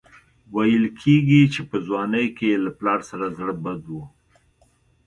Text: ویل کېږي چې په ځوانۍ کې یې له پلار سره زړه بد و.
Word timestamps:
ویل 0.53 0.85
کېږي 1.01 1.41
چې 1.53 1.61
په 1.69 1.77
ځوانۍ 1.87 2.27
کې 2.37 2.45
یې 2.51 2.57
له 2.65 2.71
پلار 2.79 2.99
سره 3.09 3.25
زړه 3.37 3.53
بد 3.63 3.83
و. 3.93 3.97